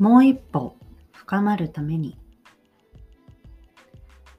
[0.00, 0.76] もう一歩
[1.12, 2.16] 深まるために。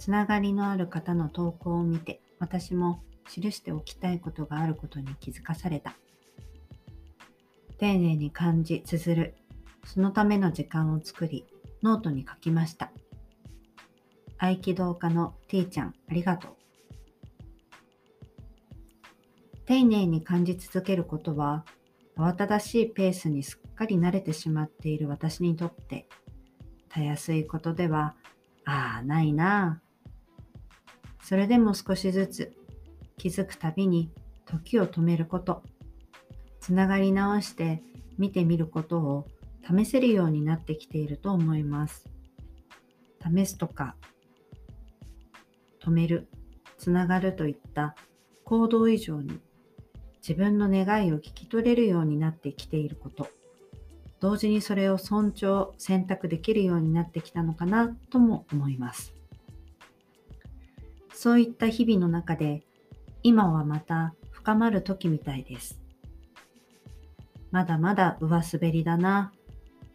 [0.00, 5.94] つながりのある方の投稿を見て私も記しておきたいことがあることに気づかされた。
[7.78, 9.36] 丁寧に感じ綴る。
[9.86, 11.46] そのための時間を作り
[11.84, 12.90] ノートに書きました。
[14.38, 16.56] 合気道家の T ちゃんありがとう。
[19.66, 21.64] 丁寧に感じ続けることは
[22.16, 26.06] 慌ただしいペースにすっかり慣れてしまっている私にとって
[26.88, 28.14] たやすいことでは
[28.64, 29.80] ああないな。
[29.80, 29.84] あ
[31.22, 32.52] それでも少しずつ
[33.16, 34.10] 気づくたびに
[34.46, 35.62] 時を止めること。
[36.60, 37.82] つながり直して
[38.16, 39.26] 見てみることを
[39.66, 42.08] 試せるようになってきていると思います。
[43.22, 43.96] 試すとか
[45.80, 46.28] 止める
[46.78, 47.96] つながるといった
[48.44, 49.40] 行動以上に
[50.26, 53.28] 自分の願いを聞き取れるようになってきていること。
[54.24, 59.12] 同時にそれを尊重選択できるようになってきたのかなとも思います。
[61.12, 62.62] そういった日々の中で
[63.22, 65.78] 今はまた深まる時みたいです。
[67.50, 69.30] まだまだ上滑りだな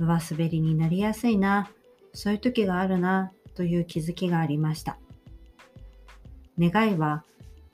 [0.00, 1.70] 上滑りになりやすいな
[2.12, 4.98] そういう時があるなという気づきがありました。
[6.58, 7.22] 願いは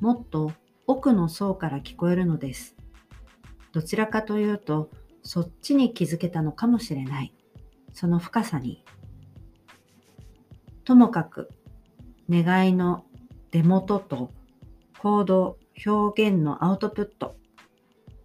[0.01, 0.53] もっと
[0.87, 2.77] 奥の層から聞こえるのです。
[3.73, 4.91] どちらかというと、
[5.23, 7.35] そっちに気づけたのかもしれない。
[7.93, 8.85] その深さに。
[10.85, 11.49] ともかく、
[12.29, 13.05] 願いの
[13.51, 14.31] 出元と
[14.99, 17.37] 行動、表現のアウトプット、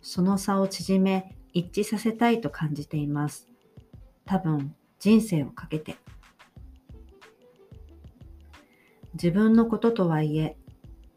[0.02, 3.48] その差を縮め、一致させたいと感じています。
[4.25, 5.95] 多分、人生をかけて。
[9.14, 10.58] 自分のこととはいえ、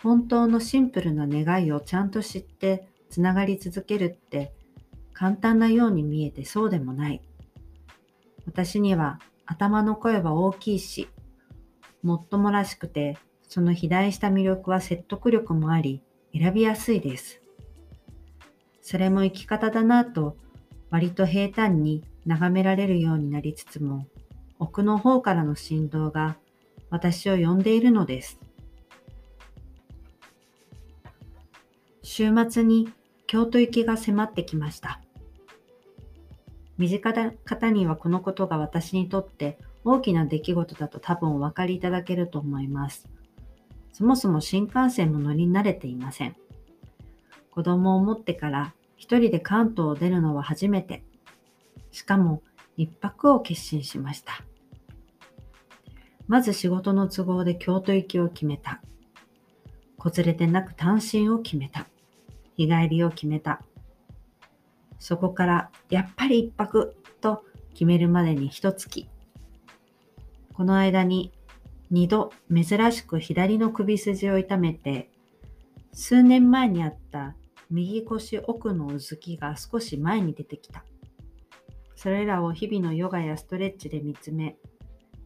[0.02, 4.54] 本当のシンプルな願いをちゃんと知ってつながり続けるって
[5.20, 7.20] 簡単なように見えてそうでもない。
[8.46, 11.08] 私には頭の声は大きいし、
[12.02, 17.42] もっともらしくてその肥大した魅力は説得力もあり選びやすいです。
[18.80, 20.38] それも生き方だなと
[20.88, 24.06] 割と平坦に眺められるようになりつつも
[24.58, 26.38] 奥の方からの振動が
[26.88, 28.40] 私を呼んでいるのです。
[32.02, 32.88] 週末に
[33.26, 35.02] 京都行きが迫ってきました。
[36.80, 43.06] 身近な方にはこのことが私にとって大きな出来事だと多分お分かりいただけると思います。
[43.92, 46.36] そもそも新幹線も乗り慣れていません。
[47.50, 51.04] 子供を持ってから一人で関東を出るのは初めて。
[51.92, 52.42] しかも
[52.78, 54.42] 一泊を決心しました。
[56.28, 58.80] まず仕事の都合で京都行きを決めた。
[59.98, 61.86] こずれてなく単身を決めた。
[62.56, 63.60] 日帰りを決めた。
[65.00, 69.08] そこからやっぱり一泊と決めるまでに一月。
[70.52, 71.32] この間に
[71.90, 75.10] 二度珍しく左の首筋を痛めて、
[75.92, 77.34] 数年前にあった
[77.70, 80.84] 右腰奥のうずきが少し前に出てきた。
[81.96, 84.56] それらを日々のヨガやストレッチで見つめ、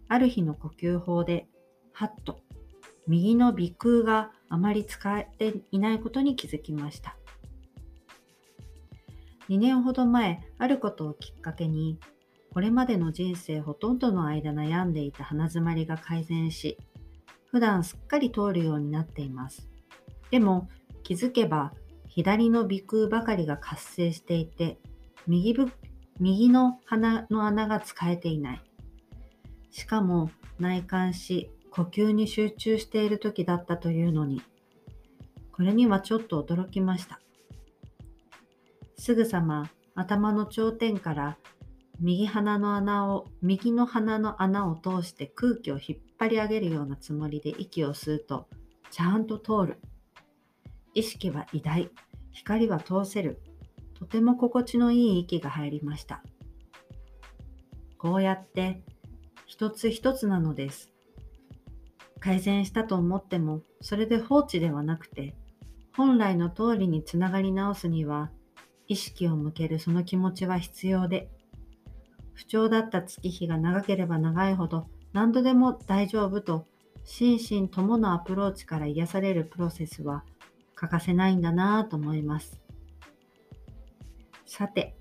[0.08, 1.48] ある日の呼吸法で、
[1.92, 2.40] はっと
[3.08, 7.16] 右の鼻腔があまり使えていないことに気づきました。
[9.48, 11.98] 2年ほど前、あることをきっかけに、
[12.52, 16.78] これまでの人生ほとんどの間悩んでいた鼻づまりが改善し、
[17.50, 19.68] 普段すっかり通るようになっています。
[20.30, 20.68] でも
[21.02, 21.72] 気づけば
[22.08, 24.78] 左の鼻腔ばかりが活性していて、
[25.26, 25.70] 右ぶ
[26.20, 28.62] 右の鼻の穴が使えていない。
[29.70, 34.42] しかも内観し呼吸に集中している時だったというのに、
[35.50, 37.20] これにはちょっと驚きました。
[38.96, 41.38] すぐさま頭の頂点から
[42.00, 48.48] 右鼻の穴を、右の鼻の穴を通して空気を引っ張り上げるようなつもりで息を吸うと、
[48.90, 49.78] ちゃんと通る。
[50.94, 51.90] 意識は偉大。
[52.32, 53.40] 光は通せる。
[53.94, 56.22] とても心地のいい息が入りました。
[57.96, 58.82] こうやって
[59.46, 60.90] 一つ一つなのです。
[62.18, 65.36] 改善したと思っても、それで放置ではなくて、
[65.96, 68.30] 本来の通りにつながり直すには、
[68.88, 71.28] 意識を向けるその気持ちは必要で、
[72.34, 76.66] 不調だった月日が長ければ長いほど何度でも大丈夫と
[77.04, 80.24] 心身とものアプローチから癒されるプロセスは
[80.74, 82.60] 欠かせないんだなぁと思います。
[84.46, 84.96] さて、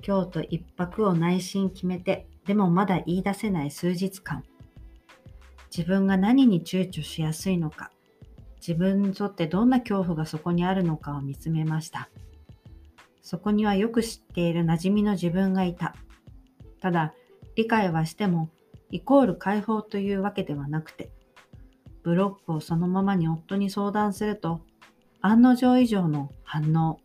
[0.00, 4.44] 京都一泊を内心決めて、でもまだ言い出せない数日間。
[5.74, 7.90] 自分が何に躊躇しやすいのか、
[8.56, 12.10] 自分にとってどんな恐怖がそこにあるのかを見つめました。
[13.22, 15.94] そこにはよく知っている馴染みの自分がいた。
[16.80, 17.14] ただ、
[17.54, 18.50] 理解はしても
[18.90, 21.10] イコール解放というわけではなくて、
[22.02, 24.60] ブロックをそのままに夫に相談すると、
[25.20, 26.98] 案の定以上の反応。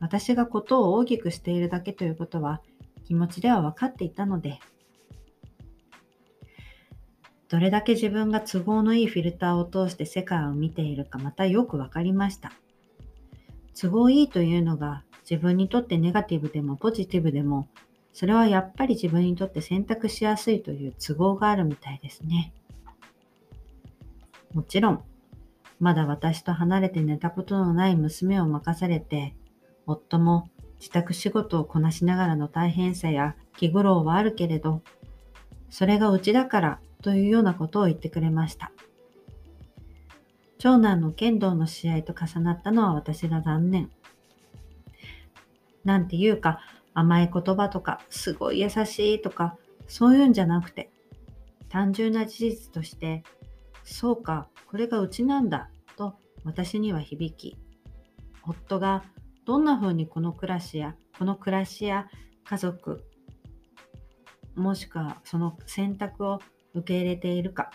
[0.00, 2.60] 私がことを大きくしているだけということは
[3.04, 4.58] 気持ちでは分かっていたので、
[7.48, 12.50] どれだけ自分が都合のいいフィルターを通して世界を見ているかまたよく分かりました。
[13.80, 17.68] 都合いいというのが自分にとってネガティブでもポジティブでも
[18.12, 22.52] それはやっぱり自分にとって選択しやすいという都合があるみたいですね。
[24.52, 25.02] もちろん、
[25.80, 29.34] まだ私と離れて寝たことのない娘を任されて、
[29.86, 34.82] 夫も自宅仕事をこなしながらの大変さや気苦労はあるけれど、
[35.70, 38.72] それがうちだからというようなことを言ってくれました。
[40.62, 43.90] 長男の剣道の試合と重なったのは私が残念。
[45.82, 46.60] なんていうか、
[46.94, 50.92] 甘い言葉とか、すごい優しいとか、そういうんじゃなくて、
[51.68, 53.24] 単純な事実として、
[53.82, 56.14] そうか、これがうちなんだ、と
[56.44, 57.58] 私には響き、
[58.44, 59.02] 夫が
[59.44, 62.06] どんな風にこの暮らしや、この暮らしや
[62.44, 63.02] 家族、
[64.54, 66.38] もしくはその選択を
[66.72, 67.72] 受け入れているか、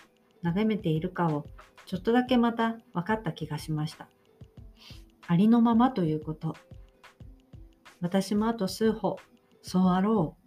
[0.47, 1.45] 眺めているかを、
[1.85, 4.07] ちょっとだけまた分かった気がしました。
[5.27, 6.55] ありのままということ、
[7.99, 9.17] 私もあと数歩、
[9.61, 10.37] そうあろ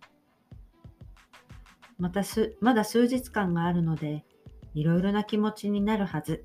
[1.98, 2.02] う。
[2.02, 4.24] またす、まだ数日間があるので、
[4.72, 6.44] いろいろな気持ちになるはず。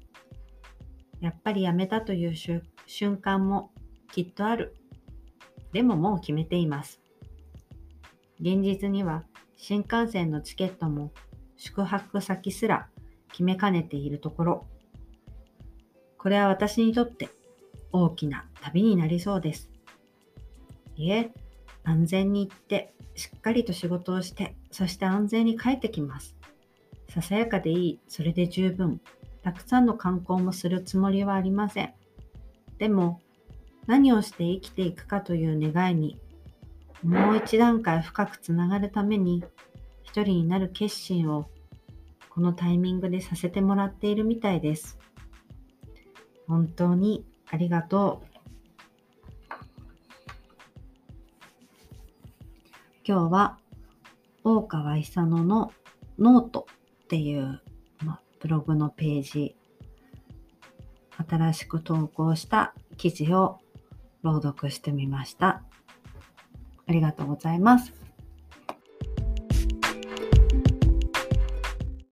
[1.21, 2.35] やっぱりやめたという
[2.85, 3.71] 瞬間も
[4.11, 4.75] きっとある。
[5.71, 6.99] でももう決めています。
[8.41, 9.23] 現実には
[9.55, 11.13] 新幹線のチケットも
[11.55, 12.89] 宿泊先すら
[13.35, 14.67] 決めかねているところ。
[16.17, 17.27] これは私にとって
[17.91, 19.69] 大きな旅になりそうです。
[20.95, 21.33] いえ、
[21.83, 26.33] 安全に行って、しっかりと仕事をして、そして安全に帰ってきます。
[27.09, 29.01] ささやかでいい、それで十分。
[29.43, 31.93] たくさんの観光もするつもりはありません。
[32.77, 33.19] でも、
[33.85, 36.21] 何をして生きていくかという願いに、
[37.03, 39.43] もう一段階深くつながるために、
[40.03, 41.49] 一人になる決心を、
[42.35, 44.99] このタイミングでさせてもらっているみたいです。
[46.49, 48.27] 本当にありがとう。
[53.07, 53.57] 今日は
[54.43, 55.71] 大川久野の
[56.19, 56.67] ノート
[57.05, 57.61] っていう、
[58.03, 59.55] まブログのページ
[61.29, 63.59] 新しく投稿した記事を
[64.23, 65.63] 朗読してみました。
[66.85, 68.04] ありがとうございます。